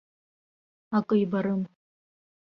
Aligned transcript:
Акы 0.97 1.15
ибарым. 1.23 1.61